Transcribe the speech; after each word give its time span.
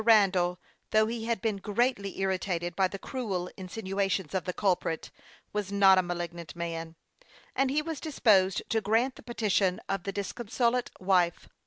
Randall, 0.03 0.59
though 0.89 1.05
he 1.05 1.25
had 1.25 1.43
been 1.43 1.57
greatly 1.57 2.19
irritated 2.19 2.75
by 2.75 2.87
the 2.87 2.97
cruel 2.97 3.51
insinuations 3.55 4.33
of 4.33 4.45
the 4.45 4.51
culprit, 4.51 5.11
was 5.53 5.71
not 5.71 5.99
a 5.99 6.01
malignant 6.01 6.55
man; 6.55 6.95
and 7.55 7.69
he 7.69 7.83
was 7.83 7.99
disposed 8.01 8.63
to 8.71 8.81
grant 8.81 9.13
the 9.13 9.21
petition 9.21 9.79
of 9.87 10.01
the 10.03 10.11
disconsolate 10.11 10.89
wife. 10.99 11.47